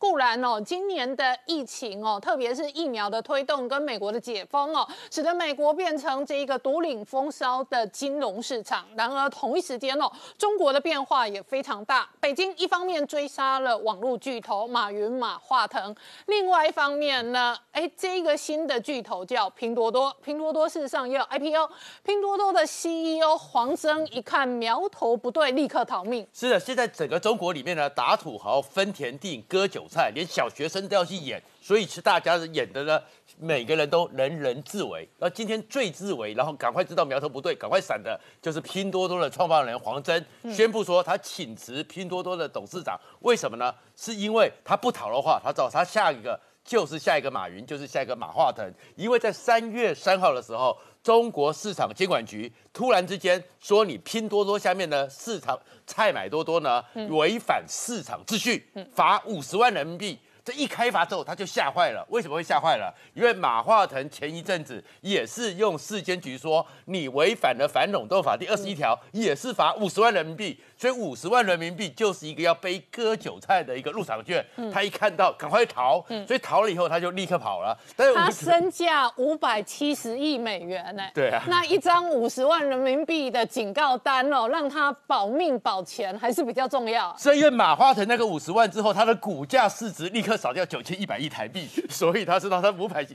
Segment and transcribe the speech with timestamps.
[0.00, 8.86] 固然哦，今年的疫情哦，特别是疫苗的推动跟美国的解封哦，使得美国变成这一个独领风骚的金融市场。
[8.96, 12.08] 然而同一时间哦，中国的变化也非常大。
[12.18, 15.94] 北京一方面追杀了网络巨头马云、马化腾，
[16.28, 21.68] 另外一方面呢，哎，这一个新的巨头叫拼多多，拼多多事实上也有 IPO，
[22.02, 26.26] 拼多多的 CEO 黄峥一看苗头不对，立刻逃命。
[26.32, 33.02] 是的，现在整个中国里面呢，打土豪、分田地、割韭菜，连小学生都要去演，所以是大家演的呢，
[33.38, 35.06] 每个人都人人自危。
[35.18, 42.96] 那今天最自危，然后赶快知道苗头不对，赶快闪的，就是拼多多的创办人黄峥宣布说他请辞拼多多的董事长。
[43.22, 43.74] 为什么呢？
[43.96, 48.72] 是因为他不逃的话，他找他下一个就是下一个马云，就是下一个马化腾。
[48.94, 50.78] 因为在三月三号的时候。
[51.02, 60.18] 中国市场监管局突然之间说，你拼多多下面的市场菜买多多呢，违反市场秩序，罚五十万人民币。
[60.42, 62.04] 这一开罚之后，他就吓坏了。
[62.08, 62.92] 为什么会吓坏了？
[63.14, 70.58] 因为马化腾前一阵子也是用市监局说，你违反了反垄断法第二十一条，也是罚五十万人民币。
[70.80, 74.42] 所以五十万人民币就是一个要背割韭菜的一个入场券。
[74.72, 76.02] 他一看到，赶快逃。
[76.26, 77.78] 所以逃了以后，他就立刻跑了。
[77.94, 81.02] 但是他身价五百七十亿美元呢？
[81.12, 81.44] 对啊。
[81.48, 87.14] 那一张五十万人民币的警告单哦，让他保命保钱还是比较重要。
[87.18, 93.06] 所以因为马化腾那个五十万之后，他的股价市值立刻少掉九千一百亿台币， 所以他知道他五百，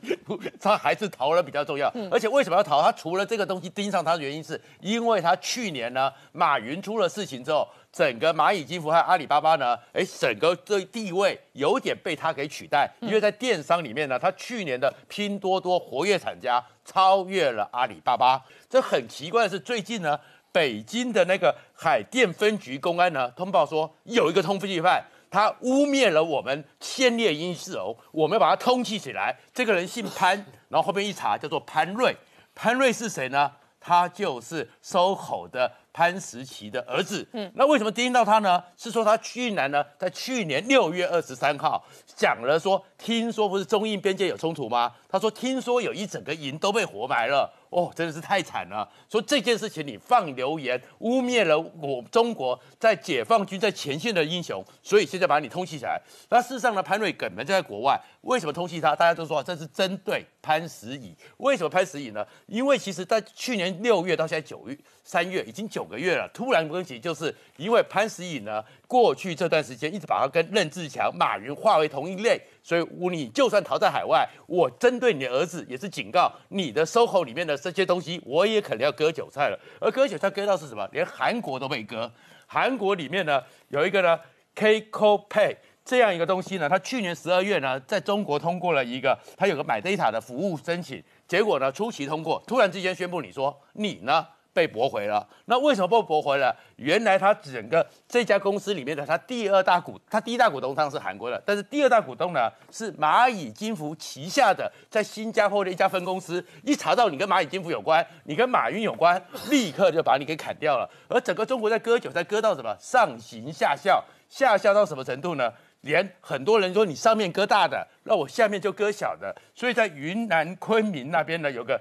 [0.61, 1.91] 他还是逃了比较重要。
[2.11, 2.83] 而且为什么要逃？
[2.83, 7.54] 他除了这个东西盯上他的原因，是因为他去年呢，马云出了事情之后。
[7.91, 18.43] 整个蚂蚁金服和阿里巴巴呢，哎，整个这地位有点被他给取代，因为在电商里面呢，他去年的拼多多活跃厂家超越了阿里巴巴。
[18.69, 20.19] 这很奇怪的是，最近呢，
[20.51, 29.33] 北京的那个海淀分局公安呢通报说，有一个通缉犯，他污蔑了我们先烈英雄，我们要把他通缉起来。
[29.53, 30.35] 这个人姓潘，
[30.67, 32.13] 然后后面一查叫做潘瑞，
[32.53, 33.49] 潘瑞是谁呢？
[33.79, 35.71] 他就是 SOHO 的。
[35.95, 38.61] 潘石屹的儿子，嗯，那为什么盯到他呢？
[38.75, 44.91] 是说他去年呢，在去年六月二十三号讲了说，听说不是中印边界有冲突吗？
[45.07, 47.49] 他说听说有一整个营都被活埋了。
[47.69, 48.87] 哦，真的是太惨了！
[49.09, 56.01] 说这件事情你放流言污蔑了我中国在解放军在前线的英雄，所以现在把你通缉起来。
[56.29, 58.95] 那事实上呢，潘瑞根本就在国外，为什么通缉他？
[58.95, 61.13] 大家都说这是针对潘石屹。
[61.37, 62.25] 为什么潘石屹呢？
[62.45, 68.61] 因为其实在去年六月到现在九月、三月已经九个月了，突然关起，就是因为潘石屹呢。
[68.87, 79.59] 过去这段时间一直把他跟任志强、马云划为同一类，所以你就算逃在海外，我针对你的儿子也是警告你的 SOHO 里面的这些东西，我也肯定要割韭菜了。
[79.79, 80.87] 而割韭菜割到是什么？
[80.91, 82.11] 连韩国都被割。
[82.47, 84.19] 韩国里面呢有一个呢
[84.55, 94.25] k c o Pay 这样一个东西呢，它去年十二月呢在中国通过了一个，它有个买 data 的服务申请，结果呢初期通过，突然之间宣布你说你呢？
[94.55, 96.55] 被驳回了，那为什么被驳回了？
[96.77, 106.41] 原来他整个这家公司里面的他第二大股，他第一大股东当然是韩国的，但是第二大股东呢是蚂蚁金服旗下的在新加坡的一家分公司。
[106.63, 110.89] 一查到你跟蚂蚁金服有关，你跟马云有关，立刻就把你给砍掉了。
[111.09, 115.51] 而整个中国在割韭菜割到什么上行下效，下效到什么程度呢？
[115.85, 119.33] 连很多人说你上面割大的，那我下面就割小的。
[119.53, 121.79] 所以在云南昆明那边呢，有个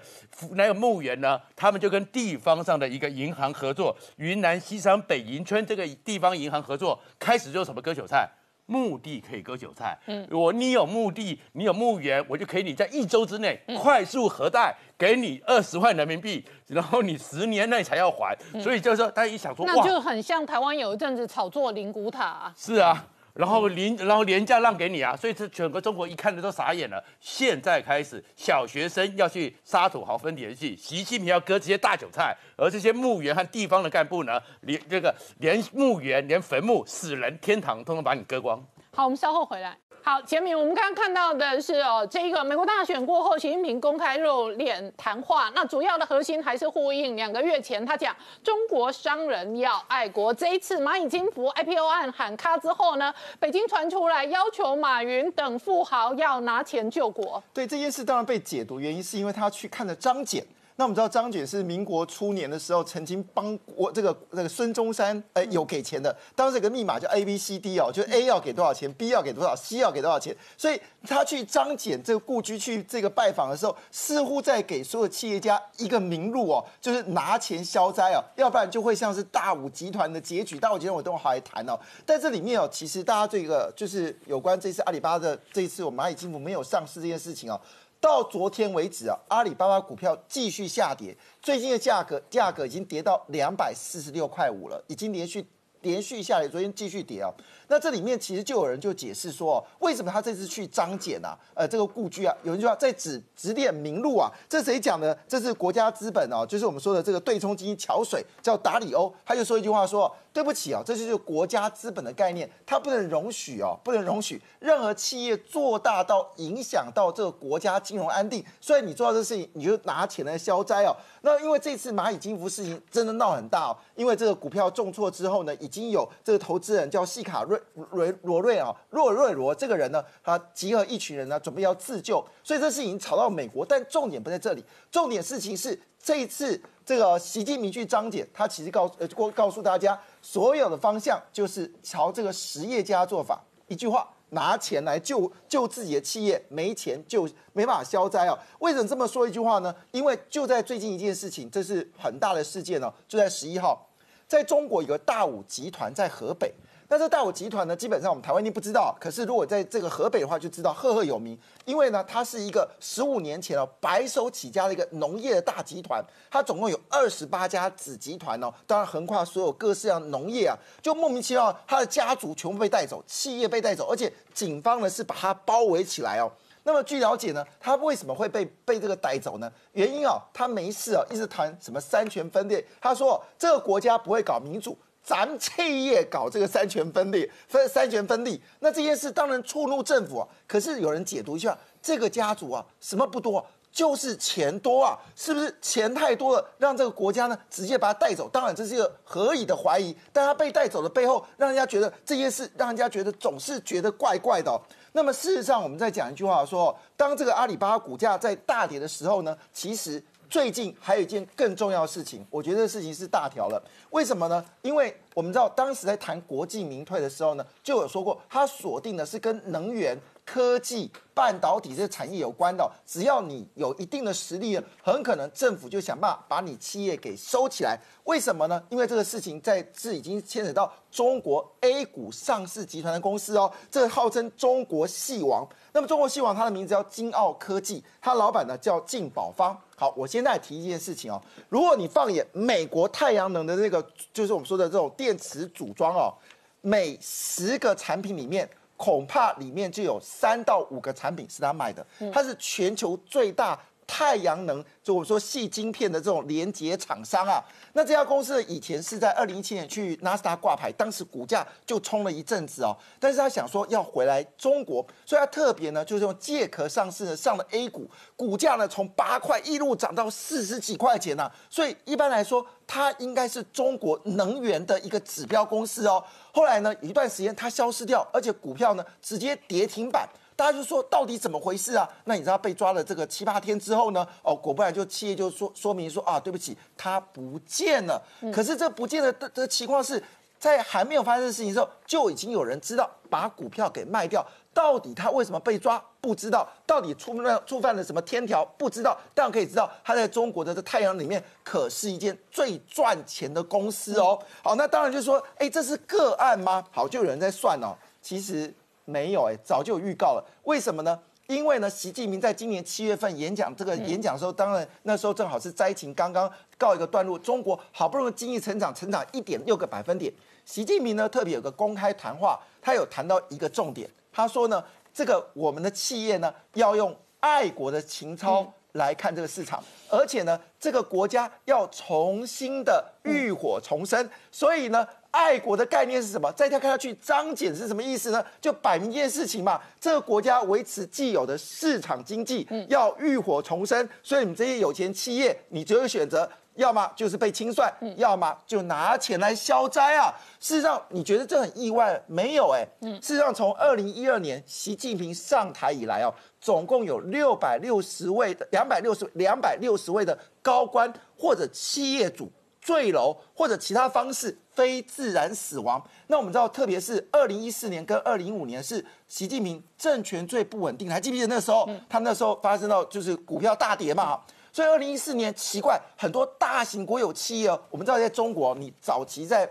[0.52, 8.28] 那个墓园呢，他们就跟地方上的一个银行合作，云南西昌北银村这个地方银行合作，开始做什么割韭菜？
[8.66, 9.98] 墓地可以割韭菜。
[10.06, 18.34] 嗯，我你有墓地，你有墓园，我就可以你在一周之内快速核贷，给你二十万人民币，然后你十年内才要还。
[18.62, 22.52] 所以就是说，大家一想说，那就很像台湾有一阵子炒作灵骨塔。
[22.56, 23.06] 是啊。
[23.34, 27.04] 然后廉，然后廉价让给你啊，所以这整个中国一看的都傻眼了。
[27.20, 38.64] 现在开始，小学生要去杀土豪分田去，习近平要割这些大韭菜，而这些墓园和地方的干部呢，连这个连墓园、连坟墓、死人天堂，通通把你割光。
[38.92, 39.76] 好，我们稍后回来。
[40.06, 50.34] 好，前面我们刚刚看到的是哦，这个美国大选过后，习近平公开露脸谈话，那主要的核心还是呼应两个月前他讲中国商人要爱国。
[50.34, 57.42] 这一次蚂蚁金服 IPO 案喊卡之后呢，北京传出来要求马云等富豪要拿钱救国。
[57.54, 60.44] 对这件事当然被解读，原因是因为他去看了张謇。
[60.76, 80.58] 那我们知道张謇是民国初年的时候曾经帮我这个那个孙中山呃有给钱的，当时有个密码叫 A B C D 哦，就 A 要给多少钱，B 要给多少，C 要给多少钱，所以他去张謇这个故居去这个拜访的时候，似乎在给所有企业家一个明路哦，就是拿钱消灾哦，要不然就会像是大武集团的结局。
[80.58, 87.60] 大武集团我等会好来谈哦，在这里面哦，其实大家这个就是有关这次阿里巴巴的这一次我们蚂蚁金服没有上市这件事情哦。
[88.04, 95.42] 到昨天为止啊，阿里巴巴股票继续下跌，最近的价格价格已经跌到两百四十六块五了，已经连续
[95.80, 97.32] 连续下来，昨天继续跌啊。
[97.68, 101.34] 那这里面其实就有人就解释说，为什么他这次去张謇啊？
[101.54, 105.18] 呃，这个故居啊，有人就说在指指点明路啊，这谁讲的？
[105.26, 110.14] 这是国家资本哦，就是我们说的这个对冲基金桥水叫达里欧，他就说一句话说。
[110.34, 118.44] 对不起啊，这就是国家资本的概念，它不能容许哦，不能容许任何企业做大到影响到这个国家金融安定。
[118.60, 120.96] 所以你做到这事情，你就拿钱来消灾哦。
[121.22, 127.60] 那因为这次蚂蚁金服事情真的闹很大哦，因为这个股票重挫之后呢，已经有这个投资人叫细卡瑞
[127.92, 133.64] 瑞罗瑞啊，若瑞罗这个人呢，他集合一群人呢，准备要自救，所以这事情吵到美国。
[133.64, 136.60] 但重点不在这里，重点事情是这一次。
[136.84, 143.42] 这个习近平去张謇，他其实告呃告告诉大家，所有的方向就是朝这个实业家做法。
[143.68, 148.38] 一句话，拿钱来救救自己的企业，没钱就没办法消灾哦。
[148.58, 149.74] 为什么这么说一句话呢？
[149.92, 153.88] 因为就在最近一件事情，这是很大的事件哦，就在十一号，
[154.28, 156.52] 在中国有个大武集团在河北。
[156.94, 161.36] 那这大武集团呢，基本上我们台湾人不知道，可是如果在这个河北的话，就知道赫赫有名。
[161.64, 166.00] 因为呢，它是一个十五年前哦白手起家的一个农业的大集团，
[166.30, 176.30] 它总共有二十八家子集团哦，当然横跨所有各式样农业啊，就莫名其妙，他的家族全部被带走，企业被带走，而且警方呢是把它包围起来哦。
[176.62, 179.50] 那么据了解呢，他为什么会被被这个带走呢？
[179.72, 184.78] 原因啊，他没事啊，一直谈什么三权分立，他说这个国家不会搞民主。
[185.04, 190.26] 咱企业搞这个三权分立，分三权分立，那这件事当然触怒政府啊。
[190.46, 198.26] 可是有人解读一下，这个家族啊，什么不多，就是钱多啊，是不是钱太多了，让这个国家呢直接把他带走？
[198.30, 204.58] 当然这是一个合理的怀疑，但他被带走的背后，让人家觉得这件事，让人家觉得总是觉得怪怪的。
[204.92, 210.02] 那么事实上，我们再讲一句话，说当这个阿里巴巴股价在大跌的时候呢，其实。
[210.34, 213.62] 最近还有一件更重要的事情，我觉得事情是大条了。
[213.90, 214.44] 为什么呢？
[214.62, 219.96] 因为我们知道当时在谈国际民退的时候呢，就有说过，它锁定的是跟能源。
[220.24, 227.78] 科技、半导体这些产业有关的，只要你有一定的实力，很可能政府就想办法把你企业给收起来。
[228.04, 228.62] 为什么呢？
[228.70, 235.46] 因为这个事情在是已经牵扯到中国 A 股上市集团的公司哦，这个号称中国系王。
[235.72, 239.54] 那么中国系王，它的名字叫金奥科技，它老板呢叫靳宝方。
[239.76, 246.14] 好，我现在提一件事情哦，如果你放眼美国太阳能的那个，就是我们说的这种电池组装哦，
[246.62, 248.48] 每十个产品里面。
[248.76, 257.42] 恐怕里面就有三到五个产品是他卖的，他是全球最大太阳能，就我们说细晶片的这种连接厂商啊。
[257.72, 262.76] 那这家公司以前是在二零一七年去纳斯达挂牌，当时股价就冲了一阵子哦。
[263.00, 271.30] 但是他想说要回来中国，所以他特别呢就是用借壳上市呢上了 A 股，股价呢从八块一路涨到四十几块钱呢。
[271.50, 276.02] 所以一般来说，它应该是中国能源的一个指标公司哦。
[276.32, 281.88] 后来呢，有一段时间它消失掉，而且股票呢直接跌停板，大家就说到底怎么回事啊？
[282.04, 284.06] 那你知道被抓了这个七八天之后呢？
[284.22, 288.02] 哦，果不然就企业就说说明说啊，对不起，它不见了。
[288.32, 290.02] 可是这不见的的情况是
[290.38, 294.26] 在还没有发生的事情的时候，就已经有人知道把股票给卖掉。
[294.52, 295.82] 到底他为什么被抓？
[296.00, 296.48] 不知道。
[296.64, 298.44] 到底触犯触犯了什么天条？
[298.56, 298.96] 不知道。
[299.12, 304.16] 但可以知道，他在中国的这太阳里面可是一件最赚钱的公司哦。
[304.42, 306.64] 好，那当然就是说，哎，这是个案吗？
[306.70, 307.76] 好，就有人在算哦。
[308.00, 308.52] 其实
[308.84, 310.24] 没有，哎，早就有预告了。
[310.44, 310.98] 为什么呢？
[311.26, 320.12] 因为呢，习近平在今年七月份演讲这个演讲的时候，当然那时候正好是灾情刚刚告一个段落，中国好不容易经济成长成长一点六个百分点。
[320.44, 323.88] 习近平呢特别有个公开谈话，他有谈到一个重点。
[324.12, 324.62] 他说呢，
[324.92, 334.08] 这个我们的企业呢要用爱国的情操来看这个市场，而且呢，这个国家要重新的浴火重生。
[334.32, 336.30] 所以呢，爱国的概念是什么？
[336.32, 338.24] 再跳看下去，张謇是什么意思呢？
[338.40, 350.12] 就摆明一件事情嘛，这个国家维持既有的市场经济要浴火重生，所以你们这些有钱企业，你只有选择要么就是被清算，要么就拿钱来消灾啊。
[350.40, 352.02] 事实上，你觉得这很意外？
[352.08, 352.66] 没有哎，
[353.00, 356.12] 事实上从二零一二年习近平上台以来哦，
[356.44, 365.82] 总共有六百六十位的两百六十两百六十位的高官或者企业主坠楼或者其他方式非自然死亡。
[366.08, 374.20] 那我们知道，特别是二零一四年跟二零一五年是习近平政权最不稳定，还记不记得那时候他那时候发生到就是股票大跌嘛？
[374.52, 379.50] 所以二零一四年奇怪，很多大型国有企业，我们知道在中国，你早期在。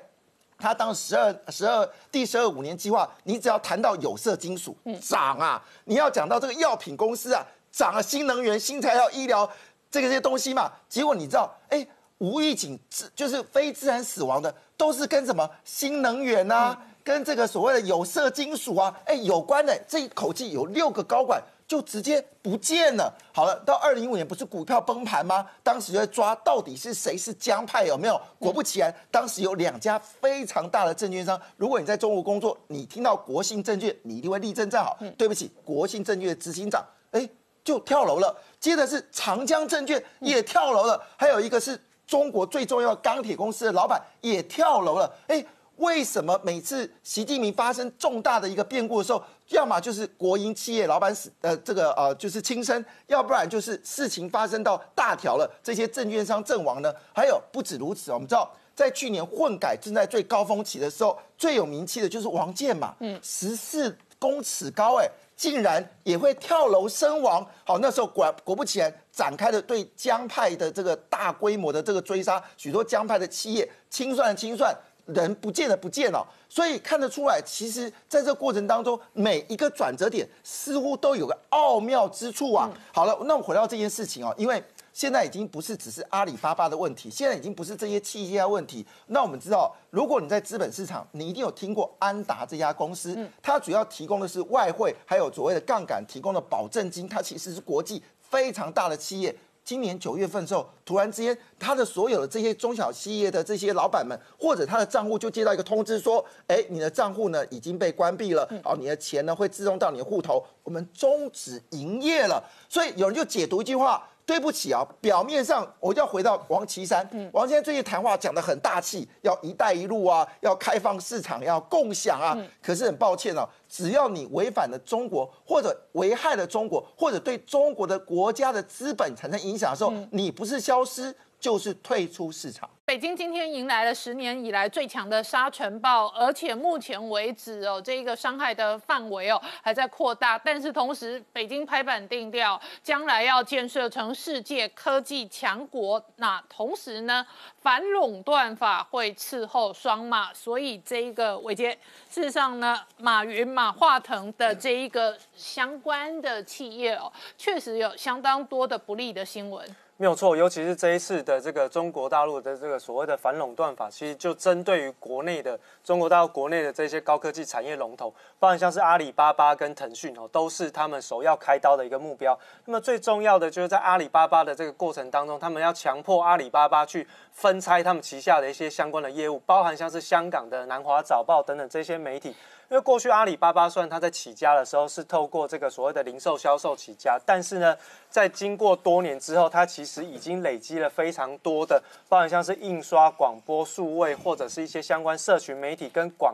[0.63, 9.47] 他当十二十二第十二五年计划，你只要谈到有色金属涨啊，你要讲到这个药品公司啊涨啊，新能源、新材料、医疗
[9.91, 11.85] 这个些东西嘛，结果你知道，哎，
[12.19, 12.79] 无预警
[13.13, 19.77] 就是非自然死亡的，都是跟什么新能源啊，跟这个所谓的有色金属啊，哎有关的。
[19.85, 21.43] 这一口气有六个高管。
[21.67, 23.13] 就直接不见了。
[23.33, 25.45] 好了，到二零一五年不是股票崩盘吗？
[25.63, 28.19] 当时就在抓到底是谁是江派有没有？
[28.37, 31.39] 果不其然，当时有两家非常大的证券商。
[31.57, 34.97] 如果你在中国工作，你听到国信证券，你一定会立正站好。
[35.17, 37.27] 对不起，国信证券的执行长哎
[37.63, 38.35] 就跳楼了。
[38.59, 45.11] 接着是长江证券也跳楼了，还有一个是中国最重要的钢铁公司的老板也跳楼了。
[45.27, 45.43] 哎。
[45.77, 49.21] 为什么每次习近平发生重大的一个变故的时候，
[49.53, 56.91] 要么就是国营企业老板死，呃，这个呃就是轻生，要不然就是事情发生到大条了，这些证券商阵亡呢？
[57.13, 67.45] 还有不止如此，我们知道在去年混改正在最高峰期的时候，最有名气的就是王健嘛，嗯，十四公尺高，哎，竟然也会跳楼身亡。
[67.63, 74.75] 好，那时候果果不其然，展开了对江派的这个大规模的这个追杀，许多江派的企业清算清算。
[75.05, 82.71] 人不见了，不见了，所以看得出来，其实在这过程当中，每一个转折点似乎都有个奥妙之处啊。
[82.93, 88.85] 好了，那我们回到这件事情哦，因为现在已经不是只是阿里巴巴的问题，现在已经不是这些企业问题。
[89.07, 99.35] 那我们知道，如果你在资本市场，你一定有听过安达这家公司，它主要提供的是外汇，还有所谓的杠杆提供的保证金，它其实是国际非常大的企业。
[99.65, 112.43] 今年九月份的时候，突然之间，他的所有的这些中小企业的这些老板们，或者他的账户就接到一个通知说，哎，你的账户呢已经被关闭了，哦，你的钱呢会自动到你的户头，我们终止营业了。
[112.67, 114.09] 所以有人就解读一句话。
[114.25, 117.07] 对不起啊，表面上我就要回到王岐山。
[117.33, 122.37] 王岐山最近谈话讲的很大气，要“一带一路”啊，要开放市场，要共享啊。
[122.61, 132.69] 可是很抱歉哦，只要你违反了中国，或者危害了中国，或者对中国的国家的资本产生影响的时候，你不是消失，就是退出市场。
[132.85, 140.39] 北京今天迎来了十年以来最强的沙尘暴，而且目前为止哦，这一个伤害的范围哦还在扩大。
[140.39, 146.01] 但是同时，北京拍板定调，将来要建设成世界科技强国。
[146.15, 147.25] 那同时呢，
[147.59, 151.77] 反垄断法会伺候双马，所以这一个伟杰，
[152.09, 159.75] 事实上呢，马云、马化腾的这一个相关的企业哦，确实有相当多的不利的新闻。
[160.03, 172.37] 没有错，尤其是这一次的这个中国大陆的这个所谓的反垄断法，其实就针对于国内的中国大陆国内的这些高科技产业龙头，包含像是阿里巴巴跟腾讯哦，都是他们首要开刀的一个目标。
[172.65, 182.35] 那么最重要的就是在阿里巴巴的这个过程当中，他们要强迫阿里巴巴去分拆他们旗下的一些相关的业务，包含像是香港的南华早报等等这些媒体。
[182.73, 187.77] 因为过去阿里巴巴虽然它在起家的时候是透过这个所谓的零售销售起家，但是呢，
[188.09, 196.33] 在经过多年之后，它其实已经累积了非常多的，包含像是印刷、广播、数位或者是一些相关社群媒体跟广。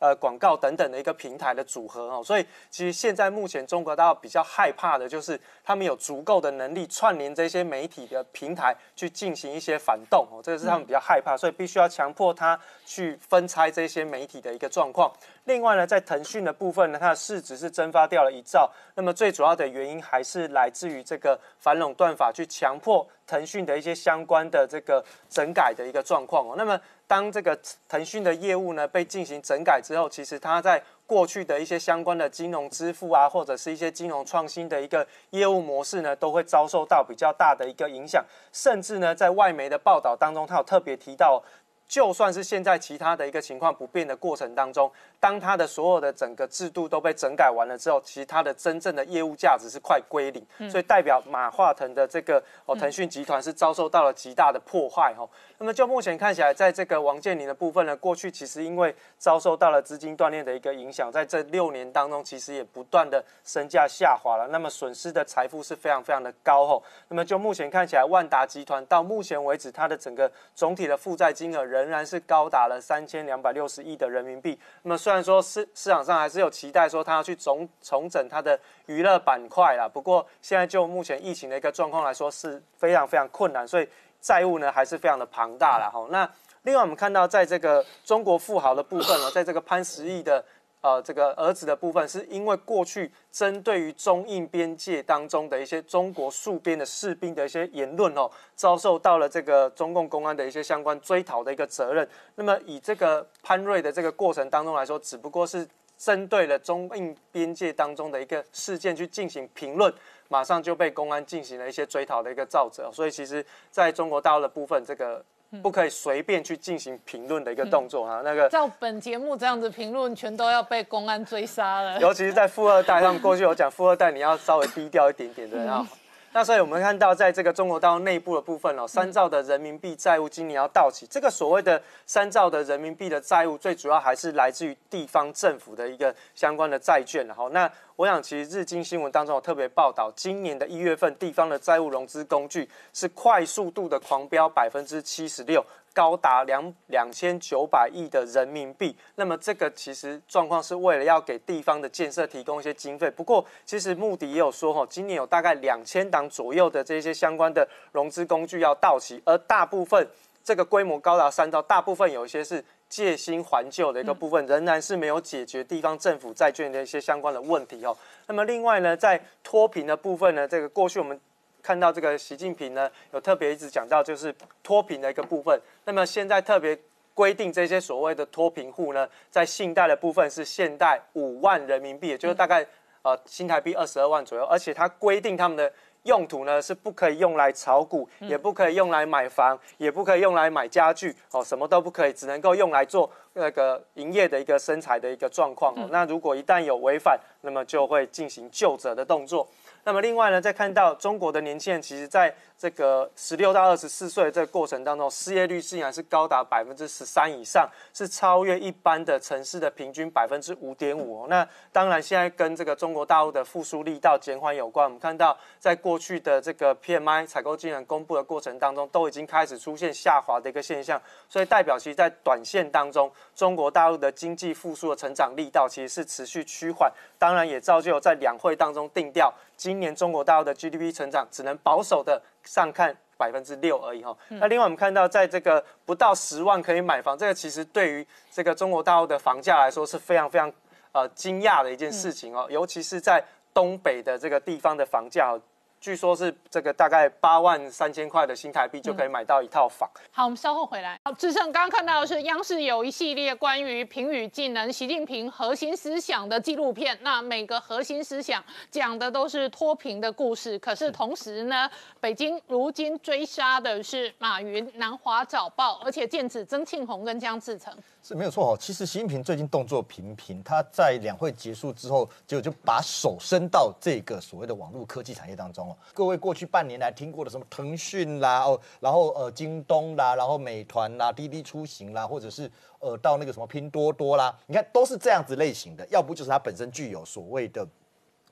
[0.00, 15.12] 呃，广告等等的一个平台的组合哦，所以其实现在目前中国大陆比较害怕的就是他们有足够的能力串联这些媒体的平台去进行一些反动哦，这个是他们比较害怕，所以必须要强迫他去分拆这些媒体的一个状况。
[15.44, 26.80] 另外呢，在腾讯的部分呢，它的市值是蒸发掉了一兆，那么最主要的原因还是来自于这个反垄断法去强迫腾讯的一些相关的这个整改的一个状况哦，那么。
[27.10, 38.24] 当这个腾讯的业务呢被进行整改之后，其实它在过去的一些相关的金融支付啊，或者是一些金融创新的一个业务模式呢，都会遭受到比较大的一个影响。
[38.52, 41.42] 甚至呢，在外媒的报道当中，它有特别提到，
[41.90, 55.28] 就算是现在其他的一个情况不变的过程当中，当它的所有的整个制度都被整改完了之后，其实它的真正的业务价值是快归零，所以代表马化腾的这个哦腾讯集团是遭受到了极大的破坏哦。
[55.58, 66.82] 那么就目前看起来，在这个王健林的部分呢，过去其实因为遭受到了资金断裂的一个影响，在这六年当中，其实也不断的身价下滑了，那么损失的财富是非常非常的高哦。
[67.08, 74.58] 那么就目前看起来，万达集团到目前为止，它的整个总体的负债金额仍仍然是高达了三千两百六十亿的人民币。
[74.82, 83.88] 那么虽然说市市场上还是有期待说他要去重重整它的娱乐板块啦，不过现在就目前疫情的一个状况来说是非常非常困难，所以。
[84.22, 86.06] 债务呢还是非常的庞大了哈。
[86.10, 86.30] 那
[86.64, 90.44] 另外我们看到，在这个中国富豪的部分呢，在这个潘石屹的
[90.80, 102.08] 呃这个儿子的部分，是因为过去针对于中印边界当中的一些中国戍边的士兵的一些言论哦，遭受到了这个中共公安的一些相关追讨的一个责任。
[102.34, 109.92] 那么以这个潘瑞的这个过程当中来说，只不过是针对了中印边界当中的一个事件去进行评论。
[110.32, 115.20] 马上就被公安进行了一些追讨的一个造责，所以其实在中国大陆的部分，这个
[115.62, 118.20] 不可以随便去进行评论的一个动作啊。
[118.24, 122.00] 那个照本节目这样子评论，全都要被公安追杀了。
[122.00, 125.86] 尤其是在富二代，他们过去有讲富二代，你要稍微低调一点点的啊。
[126.32, 131.04] 那所以我们看到，在这个中国大陆内部的部分哦，三兆的人民币债务今年要到期。
[131.10, 137.26] 这个所谓的三兆的人民币的债务，最主要还是来自于地方政府的一个相关的债券。
[137.26, 145.60] 然后，那我想其实日经新闻当中有特别报道，今年的一月份地方的债务融资工具是快速度的狂飙百分之七十六。
[145.92, 153.10] 高达两两千九百亿的人民币，那么这个其实状况是为了要给地方的建设提供一些经费。
[153.10, 160.08] 不过，其实穆迪也有说，哈，今年有大概两千档左右的这些相关的融资工具要到期，而大部分
[160.44, 167.96] 这个规模高达三兆，大部分有一些是借新还旧的一个部分，仍然是没有解决地方政府债券的一些相关的问题哦。
[168.26, 171.20] 那么另外呢，在脱贫的部分呢，这个过去我们。
[171.62, 175.60] 看到这个习近平呢，有特别一直讲到就是脱贫的一个部分。
[175.84, 176.78] 那么现在特别
[177.14, 182.66] 规定这些所谓的脱贫户呢，在信贷的部分是现贷五万人民币，也就是大概
[183.02, 184.44] 呃新台币二十二万左右。
[184.44, 185.70] 而且它规定他们的
[186.04, 195.74] 用途呢是不可以用来炒股，也不可以用来买房，也不可以用来买家具，哦，什么都不可以，只能够用来做那个营业的一个生财的一个状况。
[195.90, 199.46] 那如果一旦有违反，那么就会进行就责的动作。
[199.84, 211.26] 那么另外呢，再看到中国的年轻人，其实在这个十六到二十四岁这个过程当中，失业率竟然是高达百分之十三以上，是超越一般的城市的平均百分之五点五。
[211.28, 214.84] 那当然，现在跟这个中国大陆的复苏力道减缓有关。
[214.84, 226.92] 我们看到，在过去的这个 PMI 采购经理公布的过程当中，都已经开始出现下滑的一个现象，所以代表其实在短线当中，中国大陆的经济复苏的成长力道其实是持续趋缓。
[227.18, 229.32] 当然，也造就在两会当中定调。
[229.60, 234.16] 今年中国大陆的 GDP 成长只能保守的上看百分之六而已哈。
[234.28, 240.50] 那另外我们看到，在这个不到十万可以买房，这个其实对于这个中国大陆的房价来说是非常非常
[240.92, 245.38] 呃惊讶的一件事情哦，尤其是在东北的这个地方的房价。
[245.80, 249.88] 据说是这个大概八万三千块的新台币就可以买到一套房。
[250.10, 251.00] 好，我们稍后回来。
[251.16, 256.98] 志胜刚刚看到的是央视有一系列关于评语技能、习近平核心思想的纪录片。
[257.00, 260.58] 那每个核心思想讲的都是脱贫的故事。
[260.58, 267.74] 可是同时呢，北京如今追杀的是马云、南华早报，而且剑指曾庆红跟江志成。
[268.02, 268.56] 是没有错哦。
[268.58, 275.76] 其实习近平最近动作频频，他在两会结束之后，结果就把手伸到这个所谓的网络科技产业当中了。
[275.92, 285.86] 各位过去半年来听过的什么腾讯啦，哦，然后呃京东啦，然后美团啦，滴滴出行啦，或者是呃到那个什么拼多多啦，你看都是这样子类型的。
[285.90, 287.66] 要不就是它本身具有所谓的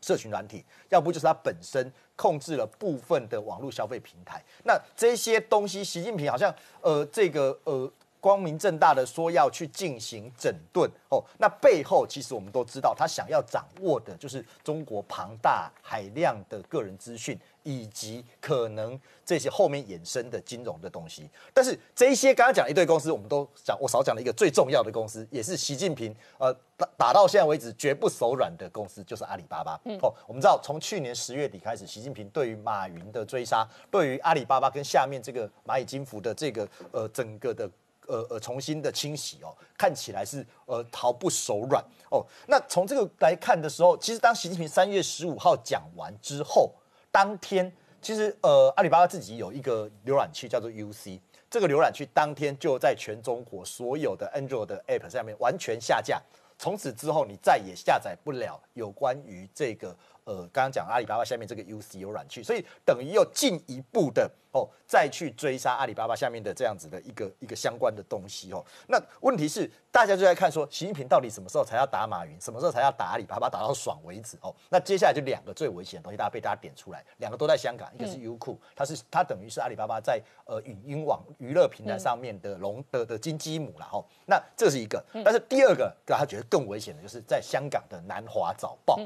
[0.01, 4.43] 社群软体，要不就是它本身控制了部分的网络消费平台。
[4.65, 7.91] 那这些东西，习近平好像呃这个呃。
[8.21, 21.29] 光明正大的说要去进行整顿哦，那背后其实我们都知道，他想要掌握的就是中国庞大海量的个人资讯，以及可能这些后面衍生的金融的东西。
[21.55, 29.81] 但是这一些刚刚讲一堆公司，我们都讲，我少讲了一个最重要的公司，也是习近平呃打打到现在为止绝不手软的公司，就是阿里巴巴。
[30.03, 37.71] 哦，我们知道从去年十月底开始，习近平对于马云的追杀，对于阿里巴巴跟下面这个蚂蚁金服的这个呃整个的。
[38.09, 42.27] 呃呃，重新的清洗哦，看起来是呃毫不手软哦。
[42.49, 46.75] 那从这个来看的时候，其实当习近平三月十五号讲完之后，
[47.13, 56.21] 当天其实呃阿里巴巴自己有一个浏览器叫做 UC，这个浏览器当天就在全中国所有的 Android 的 App 上面完全下架，
[56.59, 59.95] 从此之后你再也下载不了有关于这个
[60.29, 68.63] 呃刚刚讲阿里巴巴下面这个 UCU 软去，所以等于又进一步的哦再去追杀阿里巴巴下面的这样子的一个一个相关的东西哦。
[68.89, 74.55] 那问题是大家就在看说习近平到底什么时候才要打马云，什么时候才要打阿里巴巴，打到爽为止哦。
[74.69, 84.05] 那接下来就两个最危险的东西，大家被大家点出来，两个都在香港，一个是优酷，它是它等于是阿里巴巴在呃语音网娱乐平台上面的龙的的金鸡母了哈。
[84.27, 89.01] 那这是一个，但是第二个他觉得更危险的就是在香港的南华早报。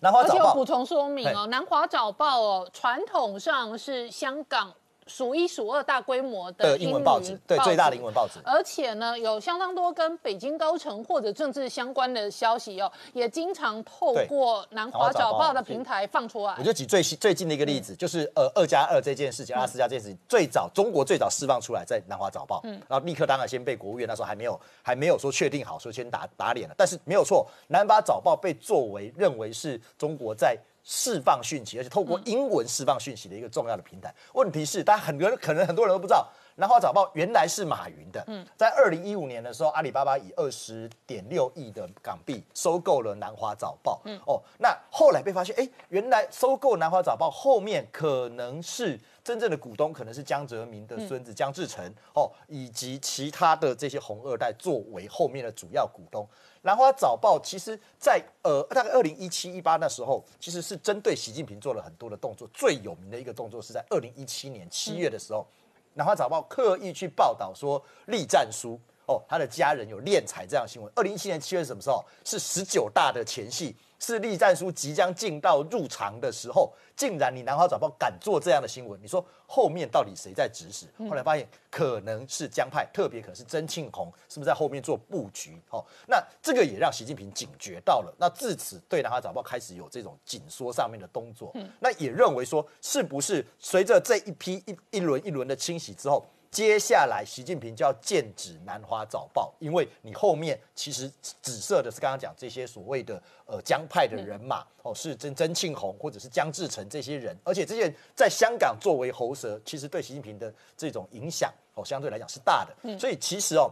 [0.00, 4.72] 南华而且早报有补充说明哦，南华早报哦，传统上是香港
[5.06, 8.40] 数一数二大规模的的英文报纸，对最大的英文报纸。
[8.44, 16.62] 而且呢，有相当多跟北京高层或者政治相关的消息哦，也经常透过南华早报的平台放出来我。
[16.62, 30.58] 就举最最近的一个例子，就是呃二加二这件事情，阿拉斯加这件事情，最早中国最早释放出来在南华早报，嗯然后立刻当然先被国务院那时候还没有还没有说确定好，说先打打脸了，但是没有错，南华早报被作为认为是中国在。
[30.88, 34.14] 释放讯息，而且透过英文释放讯息的一个重要的平台。
[34.34, 38.22] 问题是，大家很多人可能很多人都不知道，南华早报原来是马云的。
[38.28, 44.00] 嗯在二零一五年的时候，阿里巴巴以二十点六亿的港币收购了南华早报。
[44.04, 56.24] 嗯哦，那后来被发现，哎，原来收购南华早报后面可能是真正的股东，可能是江泽民的孙子江志成哦，以及其他的这些红二代作为后面的主要股东。
[56.66, 62.50] 南华早报其实在呃大概二零一七一八那时候，其实是针对习近平做了很多的动作。
[62.52, 65.46] 最有名的一个动作是在二零一七年七月的时候，
[65.94, 68.76] 南华早报刻意去报道说栗战书
[69.06, 70.92] 哦，他的家人有敛财这样新闻。
[70.96, 72.04] 二零一七年七月什么时候？
[72.24, 80.86] 是十九大的前夕，是栗战书即将进到入场的时候，竟然你南华早报敢做这样的新闻，你说后面到底谁在指使？
[81.08, 85.60] 后来发现可能是江派，特别可能是曾庆红，是不是在后面做布局？
[85.70, 91.54] 哦，那这个也让习近平警觉到了，那自此对南华早报开始有这种紧缩上面的动作。
[91.80, 96.24] 那也认为说，是不是随着这一批一一轮一轮的清洗之后？
[96.56, 112.98] 接下来，习近平就要剑指南华早报，因为你后面其实紫色的是刚刚讲这些所谓的呃江派的人马、哦，是曾曾庆红或者是江志成这些人，而且这些人在香港作为喉舌，其实对习近平的这种影响哦，相对来讲是大的。
[112.98, 113.70] 所以其实哦，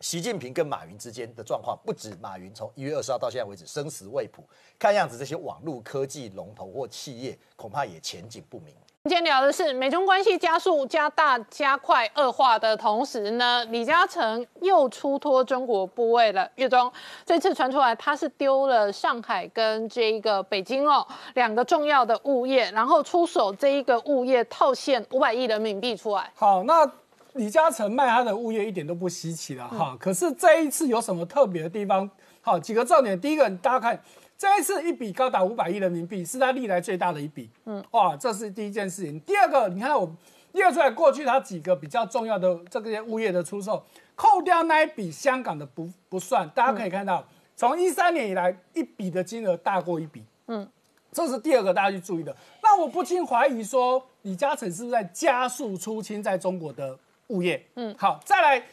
[0.00, 4.44] 习近平跟马云之间的状况，不止马云从一月二十号到现在为止生死未卜，
[4.78, 8.76] 看样子这些网络科技龙头或企业恐怕也前景不明。
[9.04, 16.46] 今天聊的是美中关系加速、加大、加快恶化的同时呢，李嘉诚又出脱中国部位了。
[16.56, 16.92] 月中
[17.24, 26.30] 这次传出来，他是丢了上海跟这一个北京哦两个重要的物业，然后出手这一个物业套现五百亿人民币出来。
[26.34, 26.86] 好，那
[27.32, 29.96] 李嘉诚卖他的物业一点都不稀奇了哈。
[29.98, 32.08] 可是这一次有什么特别的地方？
[32.42, 33.18] 好，几个重点。
[33.18, 34.02] 第一个，大家看。
[34.40, 37.50] 这一次一笔高达五百亿人民币，是他历来最大的一笔。
[37.66, 39.20] 嗯，哇，这是第一件事情。
[39.20, 40.10] 第二个，你看到我
[40.52, 47.22] 列出来过去他几个比较重要的这些物业的出售，扣掉那一笔香港的不不算，大家可以看到，
[47.54, 50.24] 从一三年以来一笔的金额大过一笔。
[50.46, 50.66] 嗯，
[51.12, 52.34] 这是第二个大家去注意的。
[52.62, 57.62] 那我不禁怀疑说，李嘉诚是不是在加速出清在中国的物业？
[57.74, 58.66] 嗯，好，再来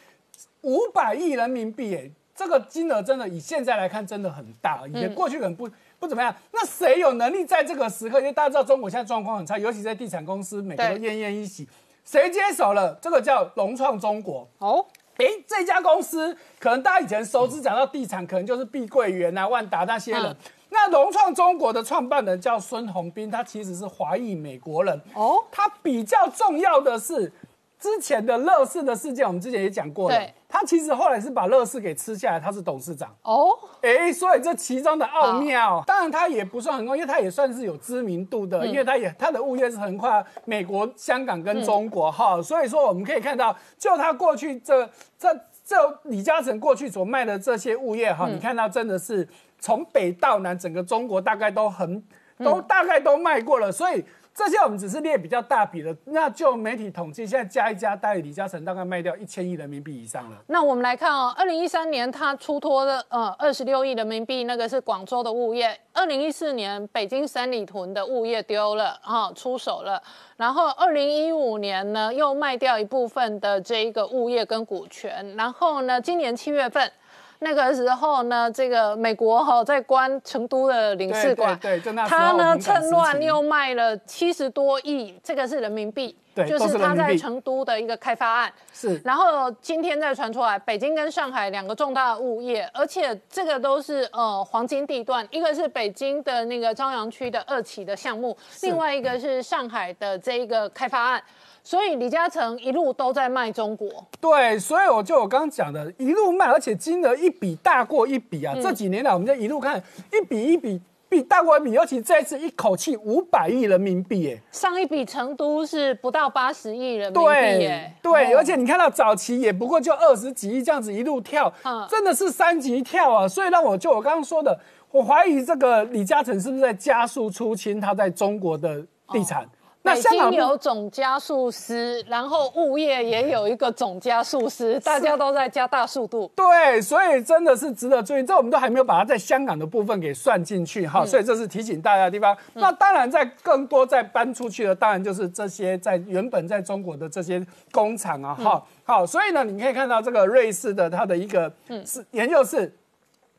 [0.61, 2.09] 五百亿人民币，哎。
[2.37, 6.33] 这个金额真的以现在来看真的很大，以前过去可能不不怎么样。
[6.51, 8.19] 那谁有能力在这个时刻？
[8.19, 11.67] 因为大家知道中国现在状况很差，尤其在地产公司，每个都奄奄一息。
[12.05, 12.93] 谁接手了？
[13.01, 14.47] 这个叫融创中国。
[14.59, 14.85] 哦，
[15.17, 20.37] 哎，这家公司可能大家以前熟知，讲到地产，可能就是碧桂园啊、万达那些人。
[20.69, 25.01] 那融创中国的创办人叫孙宏斌，他其实是华裔美国人。
[25.15, 27.33] 哦，他比较重要的是。
[27.79, 30.19] 之前的乐视的事件，我们之前也讲过了。
[30.49, 33.13] 他其实后来是把乐视给吃下来，他是董事长。
[33.21, 33.49] 哦，
[33.81, 42.41] 哎，所以这其中的奥妙，当然他也不算很高，因为他也算是有知名度的，因为他也他的物业是横跨美国、香港跟中国哈。
[42.41, 45.27] 所以说我们可以看到，就他过去这这
[45.65, 49.27] 这李嘉诚过去所卖的这些物业哈，你看到真的是
[49.59, 52.01] 从北到南，整个中国大概都很
[52.39, 54.03] 都大概都卖过了，所以。
[54.37, 60.37] 这些我们只是列比较大笔的，那就媒体统计，现在加一加，大概李嘉诚大概卖掉一千亿人民币以上了。
[60.45, 69.99] 那我们来看哦，二零一三年他出脱的呃二十六亿人民币，那个是广州的物业；二零一四年北京三里屯的物业丢了啊，出手了。
[70.35, 75.35] 然后二零一五年呢，又卖掉一部分的这一个物业跟股权。
[75.35, 76.91] 然后呢，今年七月份。
[77.39, 88.51] 那个时候呢，这个美国哈在关成都的领事馆，对，就那他呢趁乱又卖了七十多亿，这个是人民币就是他在成都的一个开发案。
[88.73, 101.23] 是然后今天再传出来，北京跟上海两个重大的物业，而且这个都是呃黄金地段，一个是北京的那个朝阳区的二期的项目，另外一个是上海的这一个开发案。
[101.67, 103.89] 所以李嘉诚一路都在卖中国，
[104.21, 108.53] 对，所以我就我刚刚讲的，一路卖，而且金额一笔大过一笔啊。
[108.55, 109.77] 嗯这几年来，我们就一路看
[110.13, 123.27] 一笔一笔比大过一笔，尤其这一次一口气五百亿人民币，哎，上一笔成都是不到八十亿人民币对耶，对，哦而且你看到早期也不过就二十几亿这样子一路跳，嗯真的是三级跳啊！
[123.27, 124.57] 所以让我就我刚刚说的，
[124.89, 129.45] 我怀疑这个李嘉诚是不是在加速出清他在中国的地产？
[129.87, 136.29] 那北香港有总加速师，然后物业也有一个总加速师，大家都在加大速度。
[136.35, 138.23] 对，所以真的是值得注意。
[138.23, 142.35] 这我们都还没有把它在香港的部分给算进去哈，所以这是提醒大家的地方。
[142.53, 151.51] 那当然，在更多在搬出去的，当然就是这些在原本在中国的这些工厂啊，哈，好，所以呢，你可以看到这个瑞士的它的一个
[151.85, 152.73] 是研究室。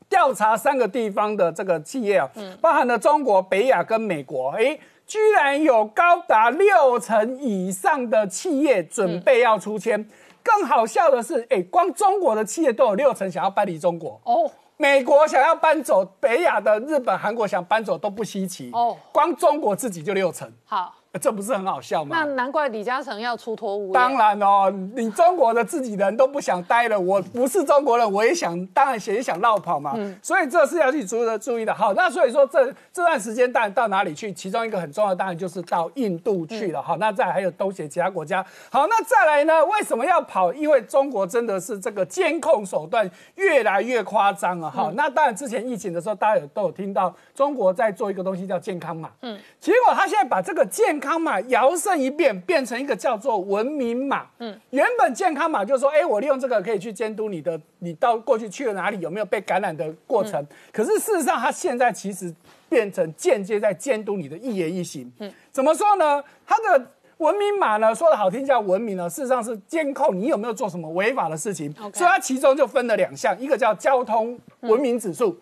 [0.09, 2.27] 调查三个地方的这个企业啊，
[2.59, 4.79] 包含了中国、北亚跟美国，诶，
[5.09, 10.07] 居然有高达六成以上的企业准备要出签。
[10.43, 14.21] 更好笑的是，诶，光中国的企业都有六成想要搬离中国。
[14.23, 18.69] 哦，美国想要搬走，北亚的日本、韩国想搬走都不稀奇。
[18.71, 22.17] 哦哦，光中国自己就六成，好，这不是很好笑吗？
[22.17, 23.79] 那难怪李嘉诚要出脱。
[23.93, 29.93] 当然哦，你中国的自己人都不想待了，我不是中国人，我也想，当然也想绕跑嘛。
[29.95, 31.73] 嗯所以这是要去注的注意的。
[31.73, 34.31] 好，那所以说这这段时间当然到哪里去？
[34.33, 36.81] 其中一个很重要的当然就是到印度去了。
[36.81, 38.45] 好，那再来还有东协其他国家。
[38.69, 39.65] 好，那再来呢？
[39.65, 40.53] 为什么要跑？
[40.53, 44.69] 因为中国真的是这个监控手段越来越夸张了。
[44.69, 49.09] 好，那当然之前疫情的时候，大家有都有听到中国在做一个东西叫健康码。
[49.21, 54.27] 嗯，结果他现在把这个健康码摇身一变，变成一个叫做文明码。
[54.39, 60.45] 嗯，原本健康码就是说，哎，我利用这个可以去监督你的，你到过去去了哪里，有没有被感染的过程。
[60.71, 62.33] 可是事实上，它现在其实
[62.67, 65.11] 变成间接在监督你的一言一行。
[65.19, 66.23] 嗯，怎么说呢？
[66.45, 71.73] 它的文明码呢，说的好听叫文明呢，事实上是监控你有没有做什么违法的事情。
[71.73, 75.37] 所以它其中就分了两项，一个叫交通文明指数。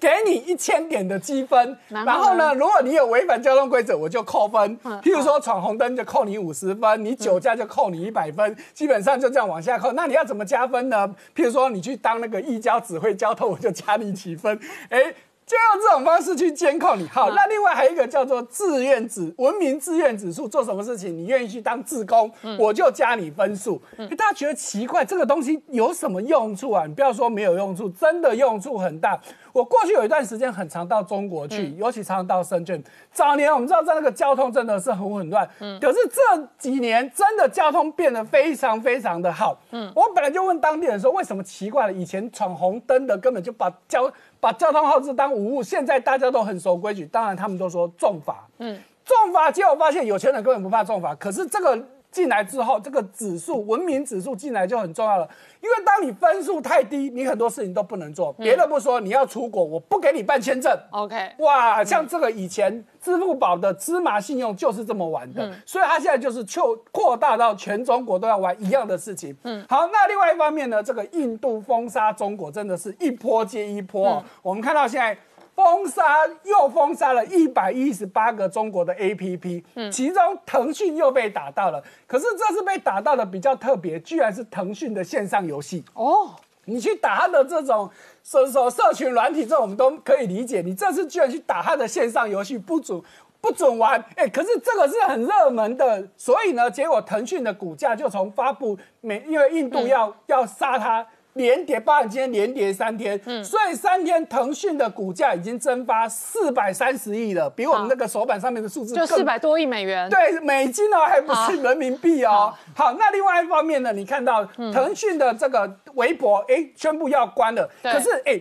[0.00, 4.78] 给你一千点的积分，然后呢如果你有违反交通规则，我就扣分。
[5.02, 9.92] 譬如说闯红灯就扣你五十分，你酒驾就扣你一百分，基本上就这样往下扣。
[9.92, 11.06] 那你要怎么加分呢？
[11.36, 14.58] 譬如说你去当那个义交指挥交通，我就加你几分。
[14.88, 15.14] 哎。
[15.50, 17.08] 就用这种方式去监控你。
[17.08, 23.82] 好，那另外还有一个叫做志愿指文明志愿指数，做什么事情你愿意去当志工，我就加你分数。
[23.96, 26.84] 诶大家觉得奇怪，这个东西有什么用处啊？
[26.86, 29.20] 你不要说没有用处，真的用处很大。
[29.52, 32.82] 我过去有一段时间很常到中国去，尤其常常到深圳。
[33.12, 35.48] 早年我们知道在那个交通真的是很混乱，
[35.80, 39.58] 可是这几年真的交通变得非常非常的好。
[39.94, 41.92] 我本来就问当地人说，为什么奇怪了？
[41.92, 47.04] 以前闯红灯的根本就把交把交通号志当无物，现在大家都很守规矩。
[47.06, 51.78] 当然他们都说重罚，嗯，重罚，结果发现有钱人根本不怕重罚，可是这个。
[52.10, 55.28] 进来之后，这个指数文明指数进来就很重要了，
[55.60, 58.32] 因为当你分数太低，你很多事情都不能做。
[58.34, 60.76] 别的不说，你要出国，我不给你办签证。
[60.90, 69.36] OK，哇，像这个以前支付宝的芝麻信用就是这么玩的，所以它现在就是扩扩大到全中国都要玩一样的事情。
[69.44, 75.16] 嗯，好，那另外一方面呢，这个印度封杀中国真的是一波接一波哦、我们看到现在。
[75.60, 81.84] 封杀又封杀了一百一十八个中国的 APP，其中腾讯又被打到了。
[82.06, 85.84] 可是这次被打到的比较特别，居然是腾讯的线上游戏。
[85.92, 87.90] 哦，你去打他的这种
[88.24, 90.62] 社社社群软体，这我们都可以理解。
[90.62, 92.98] 你这次居然去打他的线上游戏，不准
[93.42, 101.06] 不准玩，哎、可是这个是很热门的，所以呢，结果腾讯的股价就从发布美，因为印度要、要杀它。
[101.40, 110.08] 连跌，包含今天连跌三天，嗯所以三天腾讯的股价已经蒸发四百三十亿了，比我们那个手板上面的数字更就四百多亿美元。
[110.10, 112.52] 对，美金哦，还不是人民币哦。
[112.74, 117.68] 好，那另外一方面呢，你看到腾讯的这个微博，哎，宣布要关了。
[117.82, 118.40] 可是，哎，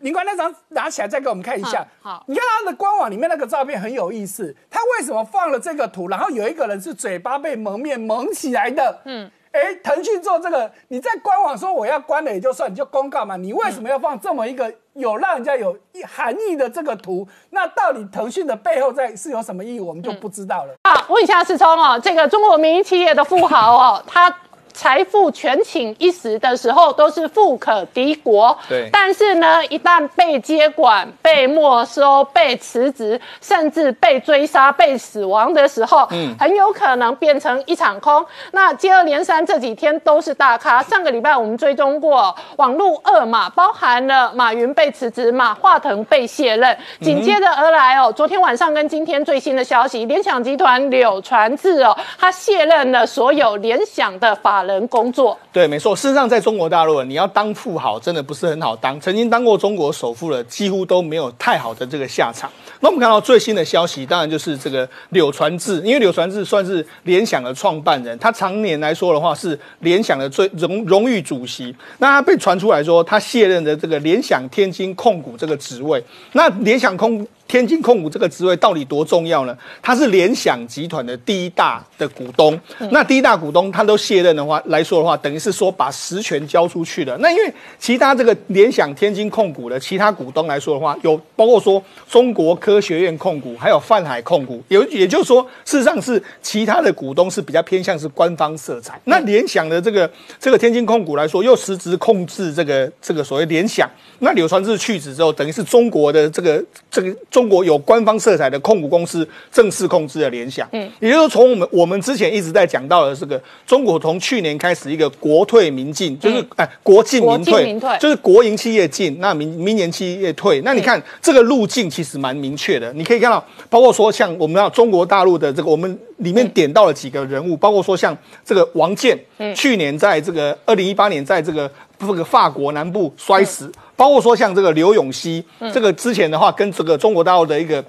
[0.00, 1.82] 你把那张拿起来再给我们看一下。
[1.82, 6.08] 嗯好你看它的官网里面那个照片很有意思，他为什么放了这个图？
[6.08, 9.00] 然后有一个人是嘴巴被蒙面蒙起来的。
[9.04, 9.28] 嗯。
[9.60, 13.36] 哎，腾讯做这个，你在官网说我要关了也就算，你就公告嘛。
[13.36, 17.26] 你为什么要放这么一个有让人家有含义的这个图？
[17.50, 20.74] 那到底腾讯的背后在是有什么意义，我们就不知道了。
[20.82, 24.30] 啊，问一下思聪哦，这个中国民营企业的富豪哦，他
[24.76, 38.24] 财富权倾一时的时候都是富可敌国，对但是呢，一旦被接管、被没收、被辞职，甚至被追杀、被死亡的时候，嗯，很有可能变成一场空。
[38.52, 40.82] 那接二连三这几天都是大咖。
[40.82, 55.38] 上个礼拜我们追踪过网络二马，包含了马云被辞职、马化腾被卸任，紧接着而来哦，昨天晚上跟今天最新的消息，联想集团柳传志哦，他卸任了所有联想的法人工作。
[55.52, 55.94] 对，没错。
[55.94, 59.00] 事实上，在中国大陆，你要当富豪，真的不是很好当。
[59.00, 62.50] 曾经当过中国首富的，几乎都没有太好的这个下场。
[62.80, 71.74] 那我们看到最新的消息，当然就是这个柳传志，因为柳传志算是联想的创办人，他常年来说的话是联想的最荣荣誉主席。
[71.98, 76.02] 那他被传出来说，他卸任的这个联想天津控股这个职位。
[76.32, 79.56] 那联想控天津控股这个职位到底多重要呢？
[79.80, 82.58] 他是联想集团的第一大的股东。
[82.90, 87.16] 那第一大股东他都卸任的话来说的话，等于是说把实权交出去了。
[87.18, 99.00] 那因为其他这个联想天津控股的其他股东来说的话，有包括说中国科学院控股，还有泛海控股，有也就是说，事实上是其他的股东是比较偏向是官方色彩。
[99.04, 103.88] 那联想的这个这个天津控股来说，又实质控制这个这个所谓联想。
[104.18, 110.66] 那柳传志去职之后，等于是中国的这个这个中国有官方色彩的控股公司正式控制的联想。
[110.72, 120.62] 嗯，也就是说，从我们我们之前一直在讲到的这个中国从去年开始一个国退民进，就是哎国进民国进退民退，就是国营企业进，那民民营企业退。
[120.62, 125.98] 那你看这个路径其实蛮明确的，你可以看到，包括说像我们要中国大陆的这个我们。
[126.18, 129.18] 里面点到了几个人物，包括说像这个王健，
[129.54, 137.84] 去年在这个二零一八年在这个这个法国南部摔死，包括说像这个刘永熙，这个之前的话跟这个中国大陆的一个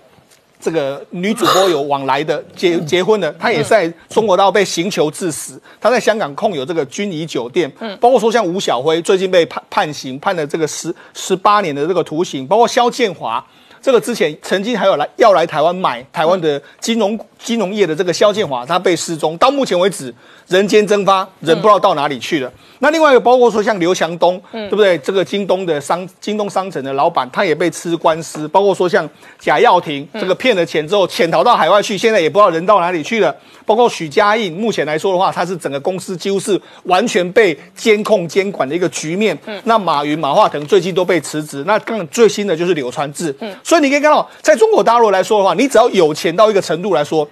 [0.60, 5.62] 这个女主播有往来的结结婚的，她也在中国大陆被刑求致死。
[5.80, 13.46] 她在香港控有这个君怡酒店，包括说像吴小辉最近被判判刑，判了这个十十八年的这个徒刑，包括肖建华。
[13.82, 20.13] 这个之前曾经还有来要来台湾买台湾的金融金融业的这个肖建华，他被失踪，到目前为止
[20.48, 22.52] 人间蒸发，人不知道到哪里去了。
[22.80, 24.98] 那另外一个包括说像刘强东，对不对？
[25.00, 28.48] 这个京东的商京东商城的老板，他也被吃官司。
[28.48, 29.08] 包括说像
[29.40, 33.36] 贾耀庭，这个骗了钱之后潜逃到海外去，现在也不知道人到哪里去了。
[33.66, 39.38] 包括许家印，目前来说的话，他是整个公司几乎是完全被监控监管的一个局面。
[39.63, 43.36] 那马云、马化腾最近都被辞职，那更最新的就是柳传志。
[43.67, 47.27] 所以你可以看到，在中国大陆来说的话，你只要有钱到一个程度来说，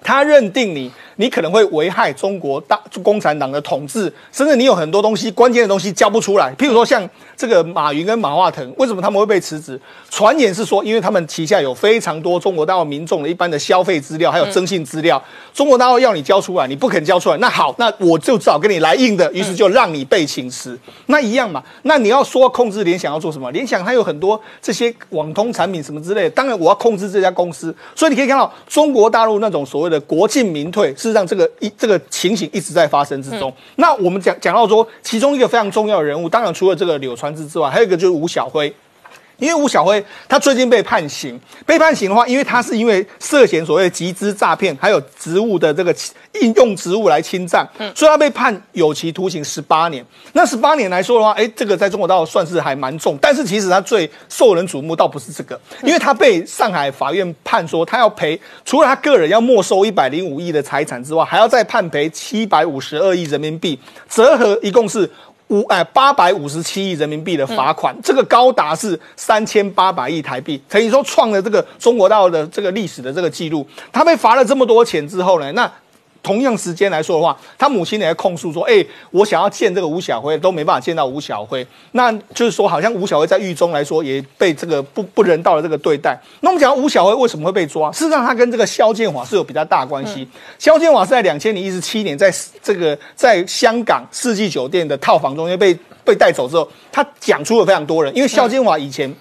[0.00, 6.54] 他认定你，你可能会危害中国大共产党的统治，甚至你有很多东西关键的东西交不出来。
[6.56, 9.80] 譬如说像这个马云跟马化腾，为什么他们会被辞职？
[10.10, 15.22] 传言是说，因为他们旗下有非常多中国大陆民众的一般的消费资料，还有征信资料，
[15.54, 20.78] 中国大陆要你交出来，你不肯交出来，那好，那我就只好跟你来硬的，于是就让你被请辞。
[21.06, 23.50] 那一样嘛，那你要说控制联想要做什么？
[23.52, 33.52] 联想它有很多这些网通产品什么之类的，当然我要控制这家公司，所以你可以看到中国大陆那种所谓的国进民退，事实上这个一这个情形一直在发生之中。
[33.74, 38.72] 那我们讲讲到说，其中一个非常重要的人物，当然除了这个柳传志之外，还有一个就是吴晓辉。
[39.42, 45.92] 因为吴小辉他最近被判刑，被判刑的话，因为他是因为涉嫌所谓集资诈骗，还有职务的这个
[46.40, 50.06] 应用职务来侵占，嗯所以他被判有期徒刑十八年。
[50.32, 63.76] 那十八年来说的话，哎，这个在中国大陆算是还蛮重，但是其实他最受人瞩目倒不是这个，因为他被上海法院判说他要赔，除了他个人要没收一百零五亿的财产之外，还要再判赔七百五十二亿人民币，
[64.08, 65.10] 折合一共是。
[65.52, 73.66] 五哎八百五十七亿人民币的罚款，这个高达是三千八百亿台币，可以说创了这个中国大陆的这个历史的这个记录。
[73.92, 75.70] 他被罚了这么多钱之后呢，那
[76.22, 86.16] 同样时间来说的话，他母亲也在控诉说：“哎、我想要见这个吴小辉，都没办法见到吴小辉。”那就是说，好像吴小辉在狱中来说也被这个不不人道的这个对待。
[86.40, 87.90] 那我们讲到吴小辉为什么会被抓？
[87.90, 90.26] 事实上，他跟这个肖建华是有比较大关系。
[90.58, 92.32] 肖建华是在两千零一十七年，在
[92.62, 99.12] 这个在香港世纪酒店的套房中间被被带走之后，他讲出了非常多人，因为肖建华以前。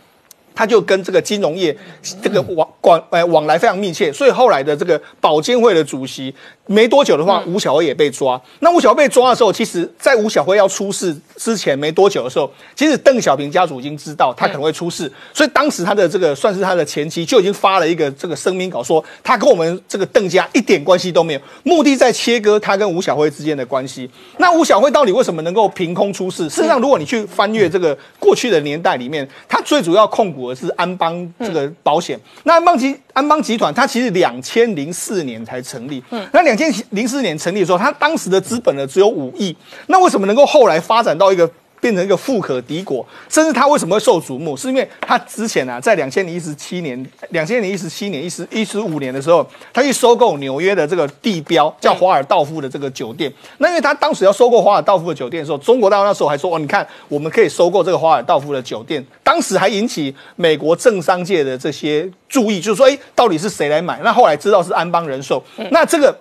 [0.54, 1.76] 他就跟这个金融业
[2.22, 6.34] 这个往往呃往来非常密切，所以后来的这个保监会的主席
[6.68, 8.40] 没多久的话，吴小辉也被抓。
[8.60, 24.10] 那吴小辉被抓的时候，其实在吴小辉要出事之前没多久的时候，其实邓小平家族已经知道他可能会出事，所以当时他的这个算是他的前妻就已经发了一个这个声明稿，说他跟我们这个邓家一点关系都没有，目的在切割他跟吴晓辉之间的关系。
[24.38, 26.50] 那吴小辉到底为什么能够凭空出世？
[26.50, 30.41] 事实上，如果你去翻阅这个过去的年代里面，他最主要控股。
[30.42, 32.20] 股的是安邦这个保险。
[32.44, 36.04] 那安邦集安邦集团，它其实两千零四年才成立。
[36.10, 39.56] 嗯，那两千零四年成立的时候，它当时的资本呢只有五亿。
[39.88, 41.50] 那为什么能够后来发展到一个？
[41.82, 44.56] 变成一个富可敌国，甚至他为什么会受瞩目？
[44.56, 53.34] 是因为他之前啊，在两千零一十七年、两千零一十七年、一十一十五年的时候，他去收购纽约的这个地标叫华尔道夫的这个酒店。
[53.58, 64.00] 那因为他当时要收购华尔道夫的酒店的时候，中国大陆那时候还说哦，你看我们可以收购这个华尔道夫的酒店，当时还引起美国政商界的这些注意，就是说，哎，到底是谁来买？
[64.04, 65.44] 那后来知道是安邦人寿。
[65.72, 66.16] 那这个。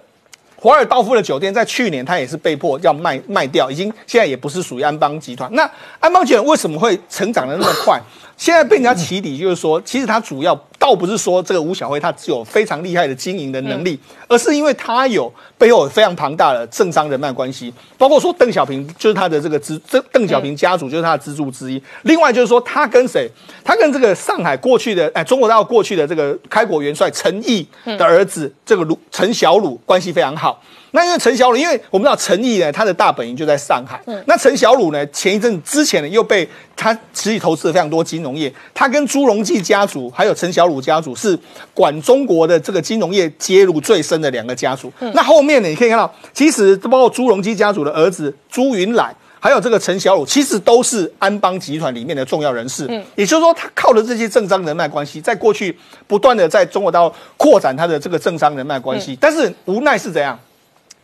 [0.60, 5.50] 华尔道夫的酒店在去年，它也是被迫要卖卖掉，已经现在也不是属于安邦集团。
[5.54, 5.68] 那
[5.98, 7.98] 安邦集团为什么会成长的那么快？
[8.36, 21.80] 现在被人家起底，就是说，其实它主要倒不是说这个吴小辉他只有非常厉害的经营的能力，而是因为他有背后有非常庞大的政商人脉关系，包括说邓小平就是他的这个支，这邓小平家族就是他的支柱之一。
[22.04, 23.30] 另外就是说，他跟谁？
[23.62, 30.62] 他跟这个上海过去的哎，中国大陆过去的这个开国元帅陈毅的儿子这个鲁陈小鲁关系非常好。
[30.92, 34.00] 那因为陈小鲁，因为我们知道陈毅呢，他的大本营就在上海。
[34.26, 38.52] 那陈小鲁呢，前一阵之前呢，又被他实际投资了非常多金融业。
[38.74, 41.38] 他跟朱镕基家族还有陈小鲁家族是
[41.72, 44.92] 管中国的这个金融业介入最深的两个家族。
[45.14, 52.86] 那后面呢，你可以看到，其实包括朱镕基家族的儿子朱云览，还有这个陈小鲁，其实都是安邦集团里面的重要人士。
[52.88, 59.16] 嗯，也就是说，他靠的这些政商人脉关系，在过去不断的在中国大陆扩展他的这个政商人脉关系。
[59.20, 60.38] 但是无奈是怎样？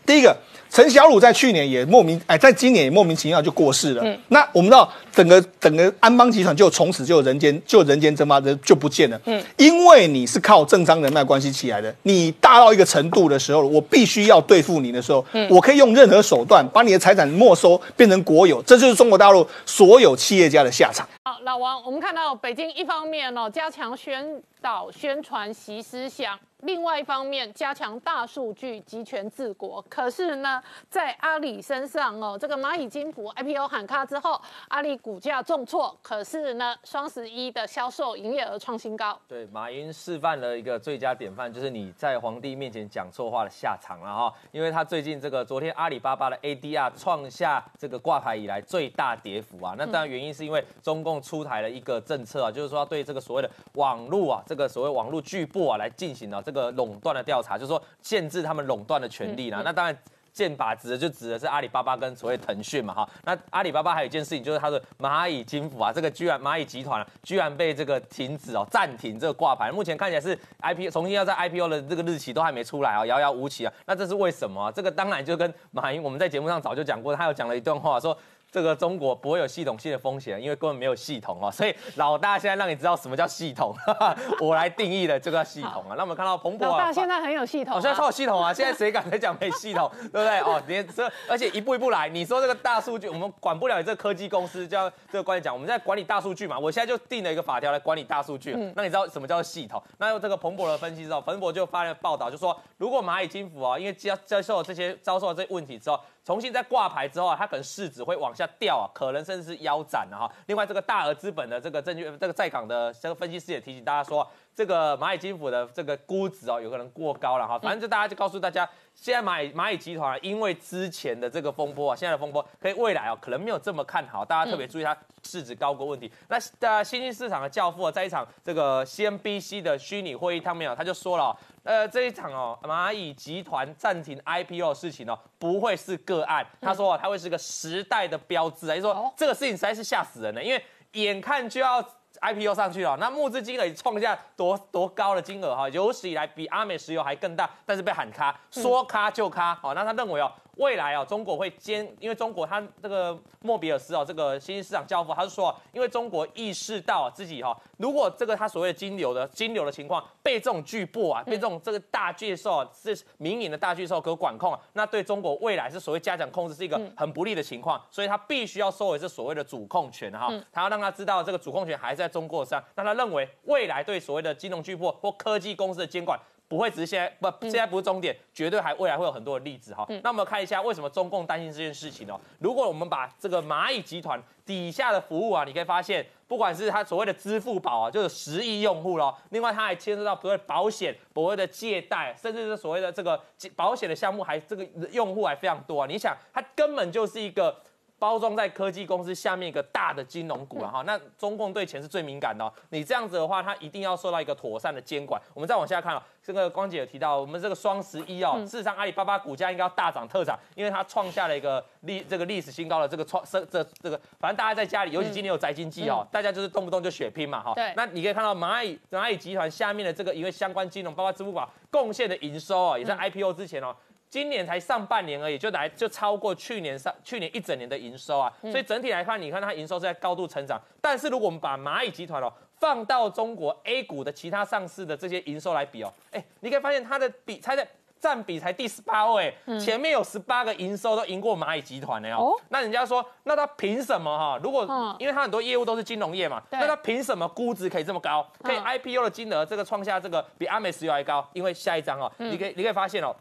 [0.06, 0.34] 第一个，
[0.70, 4.02] 陈小鲁在去年也莫名哎，在今年也莫名其妙就过世了。
[4.04, 9.20] 嗯，那我们知道整个整个安邦集团就从此就人间就人间蒸发的就不见了。
[9.24, 21.08] 嗯，因为你是靠政商人脉关系起来的，你大到一个程度的时候，我必须要对付你的时候，我可以用任何手段把你的财产没收，变成国有，这就是中国大陆所有企业家的下场。
[21.24, 24.24] 好，老王，我们看到北京一方面哦，加强宣
[24.66, 26.36] 导宣传习思想。
[26.60, 29.80] 另外一方面，加强大数据集权治国。
[29.90, 35.96] 可是呢，在阿里身上哦，这个蚂蚁金服 IPO 喊卡之后，阿里股价重挫。
[36.02, 39.16] 可是呢，双十一的销售营业额创新高。
[39.28, 44.32] 对，马云示范了一个最佳典范，就是你在皇帝面前讲错话的下场了哈。
[44.50, 49.74] 因为他最近这个昨天阿里巴巴的 ADR 创下这个挂牌以来最大跌幅啊。
[49.76, 56.42] 那当然原因是因为中共出台了一个政策啊，就是说对这个所谓的网络啊，这个所谓网络巨擘啊来进行了。
[56.42, 59.62] 这个垄断的调查，就是说限制他们垄断的权利啦。
[59.64, 59.96] 那当然，
[60.32, 63.08] 剑靶指的就指的是阿里巴巴跟所谓腾讯嘛，哈。
[63.24, 69.70] 那阿里巴巴还有一件事情，就是它的蚂蚁金服啊，这个居然蚂蚁集团居然被这个停止哦，暂停这个挂牌。
[69.72, 73.72] 目前看起来是 I P 重新要在 I P O 的这个日期都还没出来啊，遥遥无期啊。
[73.86, 74.70] 那这是为什么？
[74.72, 78.16] 这个当然就跟马云我们在节目上早就讲过，他有讲了一段话说。
[78.50, 81.50] 这个中国不会有系统性的风险，因为根本没有系统哦。
[81.52, 83.74] 所以老大现在让你知道什么叫系统，
[84.40, 85.94] 我来定义的这个系统啊。
[85.96, 88.54] 那我们看到彭博，啊老大现在很有系统，现在超有系统啊！
[88.54, 90.38] 现在谁敢来讲没系统， 对不对？
[90.40, 92.08] 哦，连这而且一步一步来。
[92.08, 96.58] 你说这个大数据，我们管不了你这个科技公司，叫这个观点讲，我们在管理大数据嘛。
[96.58, 98.52] 我现在就定了一个法条来管理大数据。
[98.74, 99.82] 那你知道什么叫系统？
[99.98, 106.00] 那用这个彭博的分析之后，彭博就发了报道，就说如果蚂蚁金服啊，因为接接受这些遭受了这些问题之后。
[106.26, 110.32] 重新再挂牌之后啊，它可能市值会往下掉啊，可能甚至是腰斩了哈。
[110.46, 117.56] 另外，这个大额资本的这个证券，这个在港的这个分析师也提醒大家说，这个蚂蚁金服的这个估值哦，有可能过高了哈。
[117.60, 126.10] 反正就大家就告诉大家，现在蚂蚁蚂蚁集团因为之前的这个风波啊，现在的风波，可以未来啊，可能没有这么看好，大家特别注意它市值高过问题。
[126.28, 131.36] 那的新兴市场的教父啊，在一场这个 CNBC 的虚拟会议上面啊，他就说了。
[131.62, 136.46] 呃，这一场哦，蚂蚁集团暂停 IPO 的事情哦，不会是个案。
[136.60, 138.76] 他说啊，它会是个时代的标志啊。
[138.76, 141.84] 就说这个事情实在是吓死人了，因为眼看就要
[142.20, 149.54] IPO 上去了，那募资金额创下多多高的金额哈，有史以来比阿美石油还更大，但是被喊卡，说卡就卡。
[149.54, 150.32] 好，那他认为哦。
[150.56, 176.18] 未来啊，中国会坚，因为中国他这个莫比尔斯啊，这个新兴市场教父，他是说，因为中国意识到自己哈，如果这个他所谓的金流的金流的情况被这种巨擘啊，被这种这个大巨兽啊是民营的大巨兽可管控啊，那对中国未来是所谓加强控制是一个很不利的情况，所以他必须要收回这所谓的主控权哈，他要让他知道这个主控权还在中国上，那他认为未来对所谓的金融巨擘或科技公司的监管。
[176.48, 179.86] 不会只是现在不，现在不是终点，绝对还未来会有很多的例子哈。
[180.02, 182.20] 那我们看一下为什么中共担心这件事情哦。
[182.38, 193.20] 如果我们把这个蚂蚁集团底下的服务啊，你可以发现，不管是它所谓的支付宝啊，就是十亿用户咯，另外它还牵涉到所谓保险、所谓的借贷，甚至是所谓的这个
[193.54, 195.86] 保险的项目，还这个用户还非常多啊。
[195.88, 197.60] 你想，它根本就是一个。
[197.98, 200.82] 包装在科技公司下面一个大的金融股了哈。
[200.86, 205.20] 那中共对钱是最敏感的哦，你这样子的话，它一定要受到一个妥善的监管。
[205.34, 217.54] 我们再往下看哦，这个光姐有提到，我们这个双十一哦，事实上阿里巴巴股价应该要大涨特涨，因为它创下了一个历这个历史新高的这个创这这这个，反正大家在家里，尤其今年有宅经济哦，大家就是动不动就血拼嘛哈。
[217.54, 223.74] 对那你可以看到蚂蚁蚂蚁集团下面的这个因为相关金融，包括支付宝贡献的营收哦，也在 IPO 之前哦。
[224.08, 230.60] 今年才上半年而已，就来就超过去年上去年一整年的营收啊，所以整体来看，你看它营收是在高度成长。
[230.80, 237.66] 但是如果我们把蚂蚁集团哦放到中国 A 股的其他上市的这些营收来比哦，哎，你可以发现它的比它的
[237.98, 242.30] 占比才第十八位，前面有十八个营收都赢过蚂蚁集团的哦。
[242.30, 244.38] 哦那人家说，那它凭什么哈？
[244.42, 248.26] 如果嗯因为它很多业务都是金融业嘛，那它凭什么估值可以这么高？
[248.42, 251.28] 可以嗯 IPO 的金额这个创下这个比阿美石油还高？
[251.32, 253.14] 因为下一张哦，你可以你可以发现哦。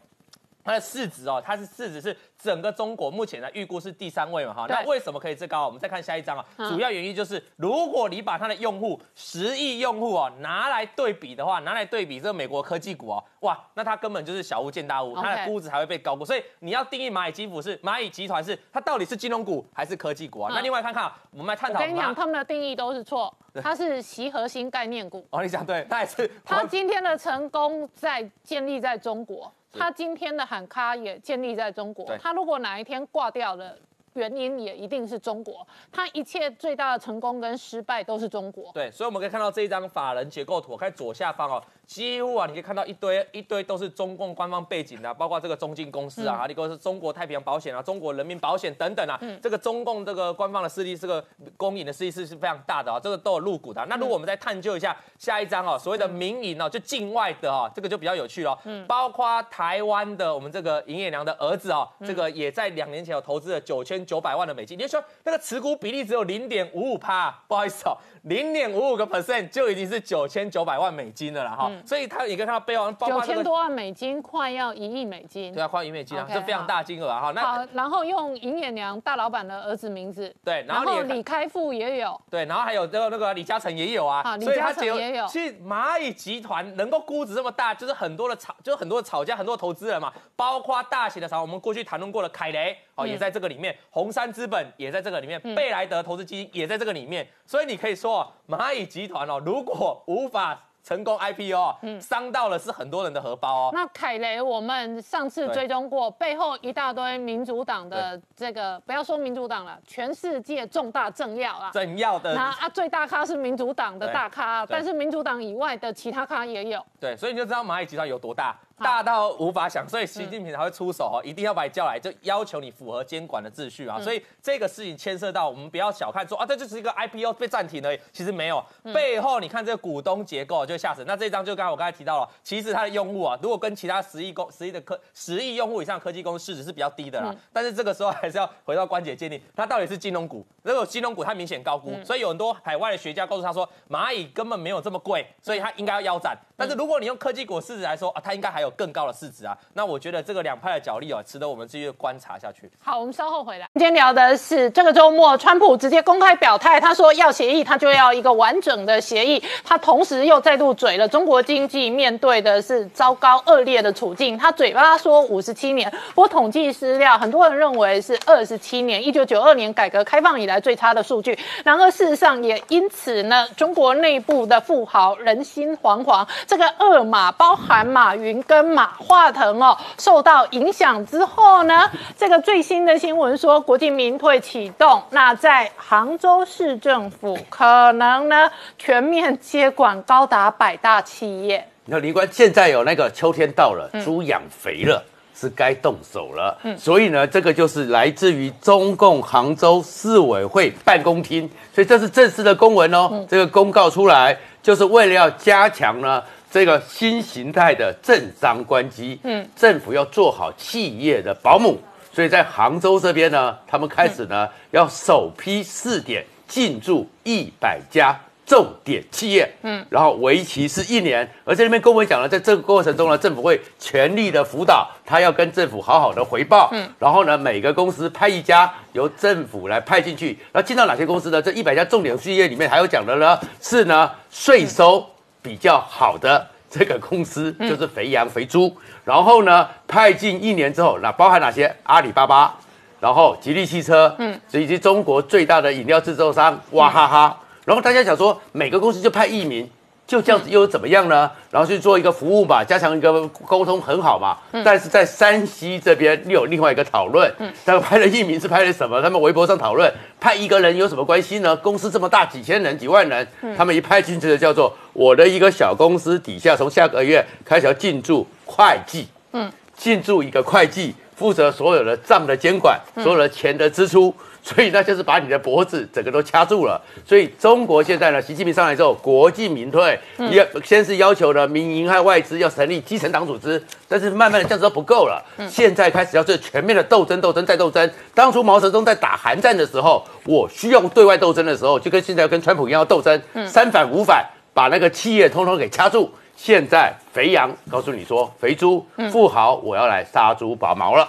[0.66, 5.64] 它的市值哦，它是市值是整个中国目前的预估是第三位嘛哈，那为什么可以这高？
[5.64, 20.52] 我们再看下一张啊，嗯主要原因就是如果你把它的用户十亿用户哦拿来对比的话，拿来对比这个美国科技股哦，哇，那它根本就是小巫见大巫，它的估值还会被高估，所以你要定义蚂蚁金服是蚂蚁集团是它到底是金融股还是科技股啊？
[20.52, 25.24] 嗯那另外看看啊，我们来探讨我跟你讲，他们的定义都是错，它是其核心概念股。
[25.30, 32.32] 哦，你讲对，它也是它今天的成功在建立在中国，它今天的喊卡也建立在中国他。
[32.32, 33.76] 如果哪一天挂掉了，
[34.14, 35.66] 原因也一定是中国。
[35.92, 38.70] 它一切最大的成功跟失败都是中国。
[38.72, 51.24] 对，所以我们可以看到这一张法人结构图，看左下方哦，几乎啊，你可以看到一堆一堆都是中共官方背景的、包括这个中金公司啊，还有一个是中国太平洋保险啊、中国人民保险等等啊，这个中共这个官方的势力，这个
[51.56, 75.52] 公营的势力是是非常大的啊，这个都有入股的啊、那如果我们再探究一下下一张哦，所谓的民营哦，就境外的哦，这个就比较有趣了、嗯，包括台湾的我们这个营业娘的儿子哦，这个也在两年前有投资了九千九百万的美金，你就说那个持股比例只有零点五五趴，不好意思哦，零点五五个 percent 就已经是九千九百万美金了啦哈，所以他也可以看到背后包九括这个千多万美金，快要一亿美金。
[75.52, 75.62] 对。
[75.62, 85.26] 啊，快一亿美金啊这非常大金额啊哈，那好，然后用银眼娘大老板的儿子名字，对，然然后李开复也有，对，然后还有这个那个李嘉诚也有啊，啊李嘉诚所以他也有。
[85.26, 93.08] 其实蚂蚁集团能够估值这么大，就是很多的炒，就是很多的炒家，很多投资人嘛，包括大型的厂，我们过去谈论过的凯雷哦，嗯。
[93.08, 103.70] 也在这个里面，红杉资本也在这个里面，贝莱德投资基金也在这个里面，所以你可以说哦，蚂蚁集团哦，如果无法成功 IPO 嗯，伤到了是很多人的荷包哦。
[103.72, 111.72] 那凯雷，我们上次追踪过，背后一大堆民主党的这个，不要说民主党了，全世界重大政要啊。
[111.72, 116.80] 政要的那啊，最大咖是民主党的大咖，但是民主党以外的其他咖也有。
[117.00, 123.98] 对，所以你就知道蚂蚁集团有多大，好大到无法想，所以习近平才会出手哦，一定要把你叫来，就要求你符合监管的秩序啊。
[124.00, 128.62] 所以这个事情牵涉到我们不要小看说啊，这就是一个 IPO 被暂停而已，其实没有，
[128.92, 131.04] 背后你看这个股东结构就吓死。
[131.06, 146.36] 那这张就刚才我刚才提到了，其实它的用户啊，如果跟其他十亿公十亿的科十亿用户以上的科技公司市值是比较低的啦，但是这个时候还是要回到关节鉴定，它到底是金融股，如果金融股它明显高估，所以有很多海外的学家告诉他说，蚂蚁根本没有这么贵，所以它应该要腰斩。
[146.56, 149.56] 但是如果你用科技股市值来说啊，它应该还有更高的市值啊。
[149.74, 152.70] 那我觉得这个两派的角力哦，值得我们继续观察下去。
[152.80, 153.68] 好，我们稍后回来。
[153.74, 159.42] 今天聊的是这个周末，川普直接公开表态，他说要协议，他就要一个完整的协议。
[159.64, 164.38] 他同时又再度嘴了，中国经济面对的是糟糕恶劣的处境。
[164.38, 171.38] 他嘴巴说五十七年，不过统计资料，很多人认为是二十七年，一九九二年改革开放以来最差的数据。
[171.64, 191.68] 然而事实上也因此呢，中国内部的富豪人心惶惶，这个二马包含马云跟马化腾哦，受到影响之后呢，这个最新的新闻说，国进民退启动，那在杭州市政府可能呢全面接管高达百大企业。
[191.84, 195.02] 你看林官现在有那个秋天到了，猪养肥了。
[195.38, 203.22] 是该动手了，嗯所以呢，这个就是来自于中共杭州市委会办公厅，所以这是正式的公文哦。
[203.28, 206.22] 这个公告出来，就是为了要加强呢
[206.56, 211.78] 这个新形态的政商关机，嗯，政府要做好企业的保姆，
[212.10, 218.18] 所以在杭州这边呢，他们开始呢要首批试点进驻一百家。
[218.46, 231.42] 重点企业，嗯，然后为期是一年，而这里面跟我们讲了，在这个过程中呢，政府会全力的辅导，他要跟政府好好的回报，嗯，然后呢，每个公司派一家由政府来派进去，然后进到哪些公司呢？
[231.42, 235.04] 这一百家重点企业里面还有讲的呢，是呢税收
[235.46, 241.72] 比较好的这个公司，就是肥羊肥猪，然后呢派进一年之后，那包含哪些？
[241.84, 242.52] 阿里巴巴。
[242.98, 249.70] 然后吉利汽车，嗯，以及中国最大的饮料制造商娃哈哈，然后大家想说每个公司就派一名。
[250.06, 251.28] 就这样子又怎么样呢？
[251.50, 254.38] 然后去做一个服务吧，加强一个沟通很好嘛。
[254.64, 259.02] 但是在山西这边又有另外一个讨论，嗯他们拍了一名是拍了什么？
[259.02, 261.56] 他们微博上讨论派一个人有什么关系呢？
[261.56, 263.26] 公司这么大，几千人、几万人，
[263.56, 274.14] 他们一派进去的叫做我的一个小公司底下，从下个月开始要进驻会计，嗯，进驻一个会计，负责所有的账的监管，所有的钱的支出。
[274.46, 276.80] 所以那就是把你的脖子整个都掐住了。
[277.04, 279.98] 所以中国现在呢，习近平上来之后，国进民退，
[280.30, 285.20] 要先是要求呢民营和外资要成立基层党组织，但是慢慢的这样子都不够了。
[285.48, 287.90] 现在开始要做全面的斗争，斗争再斗争。
[288.14, 294.24] 当初毛泽东在打韩战的时候，我需要对外斗争的时候，就跟现在跟川普一样要斗争，三反五反，
[294.54, 296.08] 把那个企业通通给掐住。
[296.36, 301.04] 现在肥羊告诉你说，肥猪富豪我要来杀猪拔毛了。